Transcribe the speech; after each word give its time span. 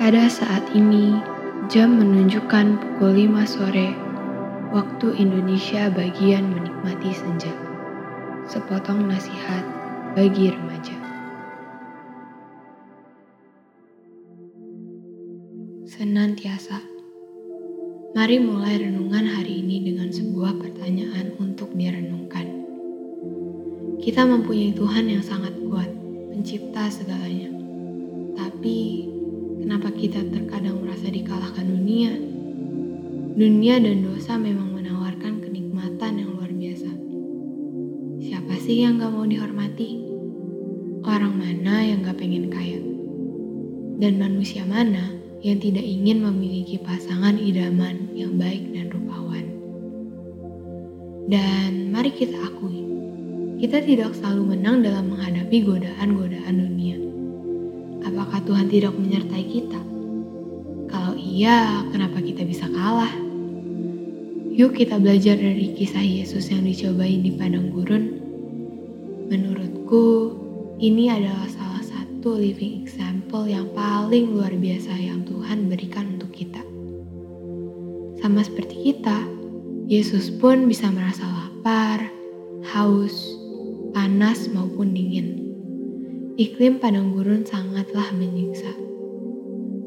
Pada 0.00 0.32
saat 0.32 0.64
ini, 0.72 1.12
jam 1.68 2.00
menunjukkan 2.00 2.80
pukul 2.80 3.20
5 3.28 3.44
sore, 3.44 3.92
waktu 4.72 5.12
Indonesia 5.20 5.92
bagian 5.92 6.56
menikmati 6.56 7.12
senja. 7.12 7.52
Sepotong 8.48 9.04
nasihat 9.04 9.60
bagi 10.16 10.56
remaja. 10.56 10.96
Senantiasa. 15.84 16.80
Mari 18.16 18.40
mulai 18.40 18.80
renungan 18.80 19.28
hari 19.28 19.60
ini 19.60 19.84
dengan 19.84 20.08
sebuah 20.08 20.64
pertanyaan 20.64 21.36
untuk 21.36 21.76
direnungkan. 21.76 22.48
Kita 24.00 24.24
mempunyai 24.24 24.72
Tuhan 24.72 25.12
yang 25.12 25.20
sangat 25.20 25.52
kuat, 25.60 25.92
pencipta 26.32 26.88
segalanya. 26.88 27.52
Tapi, 28.32 29.10
kenapa 29.70 29.94
kita 29.94 30.26
terkadang 30.34 30.82
merasa 30.82 31.14
dikalahkan 31.14 31.62
dunia? 31.62 32.10
Dunia 33.38 33.78
dan 33.78 34.02
dosa 34.02 34.34
memang 34.34 34.74
menawarkan 34.74 35.46
kenikmatan 35.46 36.18
yang 36.18 36.34
luar 36.34 36.50
biasa. 36.50 36.90
Siapa 38.18 38.50
sih 38.66 38.82
yang 38.82 38.98
gak 38.98 39.14
mau 39.14 39.22
dihormati? 39.22 40.02
Orang 41.06 41.38
mana 41.38 41.86
yang 41.86 42.02
gak 42.02 42.18
pengen 42.18 42.50
kaya? 42.50 42.82
Dan 44.02 44.18
manusia 44.18 44.66
mana 44.66 45.14
yang 45.38 45.62
tidak 45.62 45.86
ingin 45.86 46.18
memiliki 46.26 46.82
pasangan 46.82 47.38
idaman 47.38 48.10
yang 48.10 48.34
baik 48.42 48.74
dan 48.74 48.90
rupawan. 48.90 49.46
Dan 51.30 51.94
mari 51.94 52.10
kita 52.10 52.34
akui, 52.42 52.90
kita 53.62 53.86
tidak 53.86 54.18
selalu 54.18 54.58
menang 54.58 54.82
dalam 54.82 55.14
menghadapi 55.14 55.62
godaan-godaan 55.62 56.58
dunia. 56.58 57.09
Apakah 58.30 58.46
Tuhan 58.46 58.70
tidak 58.70 58.94
menyertai 58.94 59.42
kita? 59.42 59.80
Kalau 60.86 61.18
iya, 61.18 61.82
kenapa 61.90 62.22
kita 62.22 62.46
bisa 62.46 62.70
kalah? 62.70 63.10
Yuk 64.54 64.78
kita 64.78 65.02
belajar 65.02 65.34
dari 65.34 65.74
kisah 65.74 65.98
Yesus 65.98 66.46
yang 66.46 66.62
dicobai 66.62 67.18
di 67.26 67.34
padang 67.34 67.74
gurun. 67.74 68.22
Menurutku, 69.34 70.30
ini 70.78 71.10
adalah 71.10 71.50
salah 71.50 71.82
satu 71.82 72.38
living 72.38 72.86
example 72.86 73.50
yang 73.50 73.66
paling 73.74 74.30
luar 74.30 74.54
biasa 74.54 74.94
yang 74.94 75.26
Tuhan 75.26 75.66
berikan 75.66 76.14
untuk 76.14 76.30
kita. 76.30 76.62
Sama 78.22 78.46
seperti 78.46 78.94
kita, 78.94 79.26
Yesus 79.90 80.30
pun 80.38 80.70
bisa 80.70 80.86
merasa 80.86 81.26
lapar, 81.26 82.06
haus, 82.78 83.34
panas 83.90 84.46
maupun 84.54 84.94
dingin. 84.94 85.39
Iklim 86.40 86.80
padang 86.80 87.12
gurun 87.12 87.44
sangatlah 87.44 88.16
menyiksa. 88.16 88.72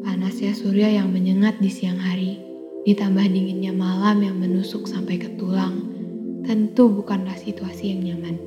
Panasnya 0.06 0.54
surya 0.54 1.02
yang 1.02 1.10
menyengat 1.10 1.58
di 1.58 1.74
siang 1.74 1.98
hari, 1.98 2.38
ditambah 2.86 3.26
dinginnya 3.26 3.74
malam 3.74 4.22
yang 4.22 4.38
menusuk 4.38 4.86
sampai 4.86 5.18
ke 5.18 5.34
tulang, 5.42 5.82
tentu 6.46 6.94
bukanlah 6.94 7.34
situasi 7.34 7.98
yang 7.98 8.06
nyaman. 8.06 8.38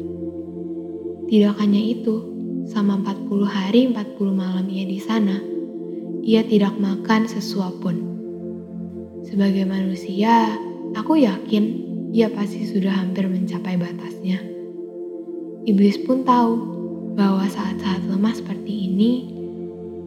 Tidak 1.27 1.59
hanya 1.59 1.83
itu, 1.83 2.37
Selama 2.67 2.99
40 3.15 3.47
hari 3.47 3.87
40 3.95 4.35
malam 4.35 4.67
ia 4.67 4.83
di 4.83 4.99
sana, 4.99 5.39
ia 6.27 6.43
tidak 6.43 6.75
makan 6.83 7.31
sesuap 7.31 7.79
pun. 7.79 8.03
Sebagai 9.23 9.63
manusia, 9.63 10.51
aku 10.99 11.23
yakin 11.23 11.65
ia 12.11 12.27
pasti 12.27 12.67
sudah 12.67 12.91
hampir 12.91 13.31
mencapai 13.31 13.79
batasnya. 13.79 14.43
Iblis 15.63 16.03
pun 16.03 16.27
tahu 16.27 16.76
bahwa 17.17 17.49
saat-saat 17.49 18.05
lemah 18.05 18.37
seperti 18.37 18.93
ini 18.93 19.13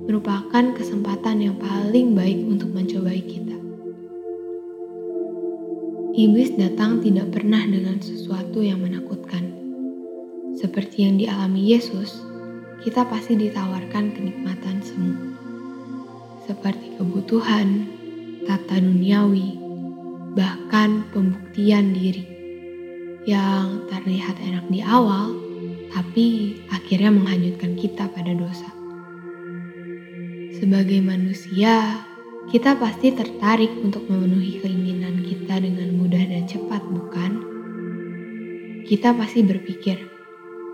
merupakan 0.06 0.78
kesempatan 0.78 1.42
yang 1.42 1.58
paling 1.58 2.14
baik 2.14 2.38
untuk 2.46 2.70
mencobai 2.70 3.22
kita. 3.26 3.58
Iblis 6.14 6.54
datang 6.54 7.02
tidak 7.02 7.34
pernah 7.34 7.66
dengan 7.66 7.98
sesuatu 7.98 8.62
yang 8.62 8.86
menakutkan. 8.86 9.50
Seperti 10.58 11.08
yang 11.08 11.16
dialami 11.18 11.74
Yesus, 11.74 12.20
kita 12.84 13.08
pasti 13.08 13.40
ditawarkan 13.40 14.12
kenikmatan 14.14 14.78
semu. 14.84 15.16
Seperti 16.44 17.00
kebutuhan, 17.00 17.88
tata 18.44 18.84
duniawi, 18.84 19.56
bahkan 20.36 21.08
pembuktian 21.16 21.96
diri 21.96 22.28
yang 23.24 23.88
terlihat 23.88 24.36
enak 24.44 24.68
di 24.68 24.84
awal, 24.84 25.39
tapi 25.90 26.58
akhirnya 26.70 27.10
menghanyutkan 27.14 27.74
kita 27.78 28.10
pada 28.10 28.34
dosa. 28.34 28.70
Sebagai 30.60 31.00
manusia, 31.00 32.04
kita 32.50 32.76
pasti 32.76 33.14
tertarik 33.14 33.72
untuk 33.80 34.10
memenuhi 34.10 34.60
keinginan 34.60 35.22
kita 35.24 35.62
dengan 35.62 35.96
mudah 35.96 36.20
dan 36.20 36.44
cepat, 36.50 36.82
bukan? 36.90 37.32
Kita 38.90 39.14
pasti 39.14 39.46
berpikir, 39.46 40.02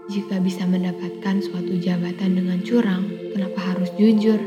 jika 0.05 0.37
bisa 0.37 0.63
mendapatkan 0.69 1.41
suatu 1.41 1.75
jabatan 1.81 2.37
dengan 2.37 2.61
curang, 2.61 3.09
kenapa 3.35 3.73
harus 3.73 3.89
jujur? 3.97 4.39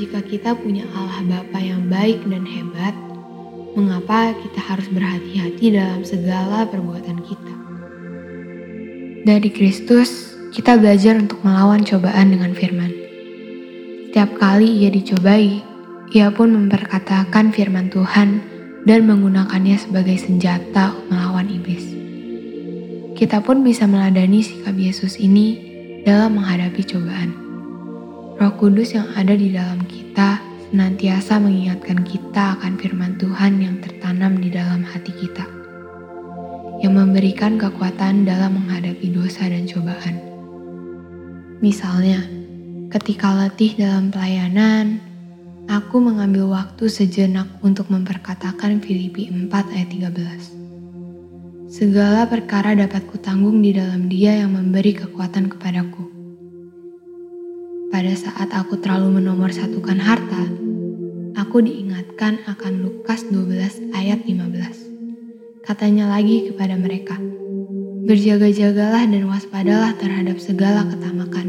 Jika 0.00 0.24
kita 0.24 0.56
punya 0.56 0.88
Allah 0.96 1.20
Bapa 1.28 1.60
yang 1.60 1.92
baik 1.92 2.24
dan 2.24 2.48
hebat, 2.48 2.96
mengapa 3.78 4.32
kita 4.40 4.60
harus 4.64 4.88
berhati-hati 4.88 5.76
dalam 5.76 6.02
segala 6.02 6.64
perbuatan 6.66 7.20
kita? 7.20 7.54
Dari 9.26 9.50
Kristus, 9.52 10.36
kita 10.50 10.80
belajar 10.80 11.16
untuk 11.20 11.40
melawan 11.44 11.84
cobaan 11.84 12.32
dengan 12.32 12.56
firman. 12.56 12.92
Setiap 14.10 14.40
kali 14.40 14.84
ia 14.84 14.90
dicobai, 14.90 15.62
ia 16.10 16.28
pun 16.34 16.50
memperkatakan 16.50 17.54
firman 17.54 17.92
Tuhan 17.92 18.42
dan 18.88 19.06
menggunakannya 19.06 19.76
sebagai 19.78 20.18
senjata 20.18 20.96
melawan 21.06 21.46
iblis 21.46 22.00
kita 23.20 23.36
pun 23.44 23.60
bisa 23.60 23.84
meladani 23.84 24.40
sikap 24.40 24.72
Yesus 24.80 25.20
ini 25.20 25.60
dalam 26.08 26.40
menghadapi 26.40 26.80
cobaan. 26.88 27.36
Roh 28.40 28.56
Kudus 28.56 28.96
yang 28.96 29.12
ada 29.12 29.36
di 29.36 29.52
dalam 29.52 29.84
kita 29.84 30.40
senantiasa 30.72 31.36
mengingatkan 31.36 32.00
kita 32.00 32.56
akan 32.56 32.80
firman 32.80 33.20
Tuhan 33.20 33.60
yang 33.60 33.76
tertanam 33.84 34.40
di 34.40 34.48
dalam 34.48 34.80
hati 34.80 35.12
kita, 35.12 35.44
yang 36.80 36.96
memberikan 36.96 37.60
kekuatan 37.60 38.24
dalam 38.24 38.56
menghadapi 38.56 39.12
dosa 39.12 39.44
dan 39.44 39.68
cobaan. 39.68 40.16
Misalnya, 41.60 42.24
ketika 42.88 43.36
letih 43.36 43.76
dalam 43.76 44.08
pelayanan, 44.08 44.96
aku 45.68 46.00
mengambil 46.00 46.48
waktu 46.48 46.88
sejenak 46.88 47.46
untuk 47.60 47.92
memperkatakan 47.92 48.80
Filipi 48.80 49.28
4 49.28 49.52
ayat 49.52 49.88
13. 49.92 51.70
Segala 51.70 52.26
perkara 52.26 52.74
dapat 52.74 53.06
kutanggung 53.12 53.60
di 53.60 53.76
dalam 53.76 54.08
Dia 54.08 54.40
yang 54.40 54.56
memberi 54.56 54.96
kekuatan 54.96 55.52
kepadaku. 55.52 56.08
Pada 57.92 58.14
saat 58.16 58.50
aku 58.56 58.80
terlalu 58.80 59.20
menomor 59.20 59.52
satukan 59.52 60.00
harta, 60.00 60.48
aku 61.36 61.62
diingatkan 61.62 62.40
akan 62.48 62.82
Lukas 62.82 63.22
12 63.28 63.94
ayat 63.94 64.24
15. 64.24 64.89
Katanya 65.70 66.10
lagi 66.10 66.50
kepada 66.50 66.74
mereka, 66.74 67.14
Berjaga-jagalah 68.02 69.06
dan 69.06 69.22
waspadalah 69.30 69.94
terhadap 69.94 70.42
segala 70.42 70.82
ketamakan. 70.82 71.46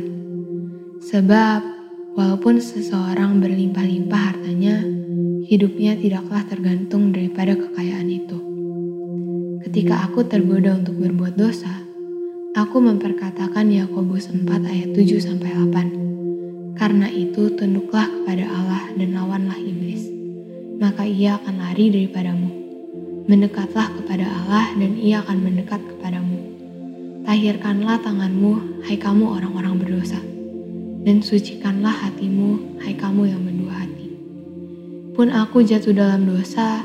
Sebab, 1.02 1.66
walaupun 2.14 2.62
seseorang 2.62 3.42
berlimpah-limpah 3.42 4.22
hartanya, 4.22 4.86
hidupnya 5.50 5.98
tidaklah 5.98 6.46
tergantung 6.46 7.10
daripada 7.10 7.58
kekayaan 7.58 8.14
itu. 8.14 8.38
Ketika 9.66 10.06
aku 10.06 10.22
tergoda 10.30 10.78
untuk 10.78 11.02
berbuat 11.02 11.34
dosa, 11.34 11.82
aku 12.54 12.78
memperkatakan 12.78 13.74
Yakobus 13.74 14.30
4 14.30 14.46
ayat 14.70 14.94
7 14.94 15.18
sampai 15.18 15.50
8. 15.50 16.78
Karena 16.78 17.10
itu 17.10 17.58
tunduklah 17.58 18.06
kepada 18.06 18.46
Allah 18.46 18.86
dan 18.94 19.18
lawanlah 19.18 19.58
iblis, 19.58 20.06
maka 20.78 21.10
ia 21.10 21.42
akan 21.42 21.58
lari 21.58 21.90
daripadamu. 21.90 22.61
Mendekatlah 23.32 23.88
kepada 23.96 24.28
Allah 24.28 24.76
dan 24.76 25.00
ia 25.00 25.24
akan 25.24 25.40
mendekat 25.40 25.80
kepadamu. 25.80 26.36
Tahirkanlah 27.24 28.04
tanganmu, 28.04 28.84
hai 28.84 29.00
kamu 29.00 29.24
orang-orang 29.40 29.80
berdosa, 29.80 30.20
dan 31.08 31.24
sucikanlah 31.24 31.96
hatimu, 31.96 32.84
hai 32.84 32.92
kamu 32.92 33.32
yang 33.32 33.40
berdua 33.40 33.88
hati. 33.88 34.12
Pun 35.16 35.32
aku 35.32 35.64
jatuh 35.64 35.96
dalam 35.96 36.28
dosa, 36.28 36.84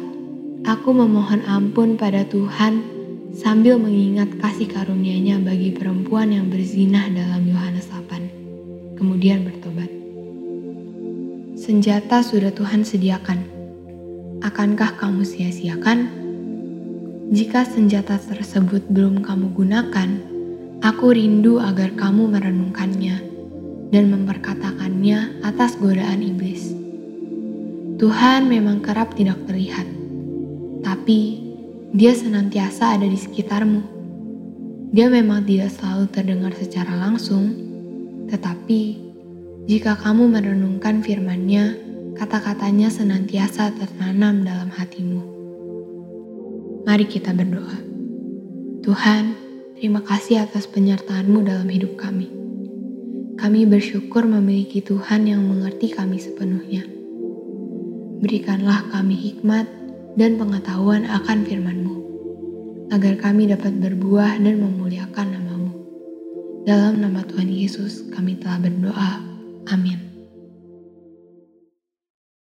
Aku 0.66 0.90
memohon 0.90 1.46
ampun 1.46 1.94
pada 1.94 2.26
Tuhan 2.26 2.82
sambil 3.31 3.78
mengingat 3.78 4.34
kasih 4.43 4.66
karunia-Nya 4.66 5.38
bagi 5.38 5.70
perempuan 5.70 6.34
yang 6.34 6.50
berzinah 6.50 7.06
dalam 7.06 7.46
Yohanes 7.46 7.87
8. 7.87 8.98
Kemudian 8.98 9.46
bertobat. 9.46 9.87
Senjata 11.54 12.19
sudah 12.19 12.50
Tuhan 12.50 12.82
sediakan. 12.82 13.46
Akankah 14.43 14.98
kamu 14.98 15.22
sia-siakan? 15.22 16.25
Jika 17.32 17.67
senjata 17.67 18.19
tersebut 18.23 18.87
belum 18.90 19.26
kamu 19.26 19.55
gunakan, 19.56 20.11
aku 20.82 21.14
rindu 21.14 21.58
agar 21.58 21.94
kamu 21.94 22.31
merenungkannya 22.31 23.17
dan 23.90 24.05
memperkatakannya 24.11 25.43
atas 25.46 25.78
godaan 25.78 26.23
iblis 26.23 26.76
Tuhan 27.96 28.52
memang 28.52 28.84
kerap 28.84 29.17
tidak 29.17 29.40
terlihat, 29.49 29.88
tapi 30.84 31.40
Dia 31.96 32.12
senantiasa 32.12 33.00
ada 33.00 33.08
di 33.08 33.17
sekitarmu. 33.17 33.81
Dia 34.93 35.08
memang 35.08 35.49
tidak 35.49 35.72
selalu 35.72 36.05
terdengar 36.12 36.52
secara 36.52 36.93
langsung, 36.93 37.56
tetapi 38.29 39.00
jika 39.64 39.96
kamu 39.96 40.29
merenungkan 40.29 41.00
firman-Nya, 41.00 41.72
kata-katanya 42.20 42.93
senantiasa 42.93 43.72
tertanam 43.81 44.44
dalam 44.44 44.69
hatimu. 44.69 45.35
Mari 46.86 47.02
kita 47.10 47.34
berdoa. 47.34 47.82
Tuhan, 48.86 49.34
terima 49.74 50.06
kasih 50.06 50.46
atas 50.46 50.70
penyertaan-Mu 50.70 51.42
dalam 51.42 51.66
hidup 51.66 51.98
kami. 51.98 52.30
Kami 53.34 53.66
bersyukur 53.66 54.22
memiliki 54.22 54.78
Tuhan 54.78 55.26
yang 55.26 55.42
mengerti 55.42 55.90
kami 55.90 56.22
sepenuhnya. 56.22 56.86
Berikanlah 58.22 58.86
kami 58.94 59.18
hikmat 59.18 59.66
dan 60.14 60.38
pengetahuan 60.38 61.10
akan 61.10 61.42
firman-Mu, 61.42 61.96
agar 62.94 63.18
kami 63.18 63.50
dapat 63.50 63.82
berbuah 63.82 64.38
dan 64.38 64.62
memuliakan 64.62 65.26
namamu. 65.34 65.74
Dalam 66.70 67.02
nama 67.02 67.26
Tuhan 67.26 67.50
Yesus 67.50 68.14
kami 68.14 68.38
telah 68.38 68.62
berdoa. 68.62 69.26
Amin. 69.74 70.06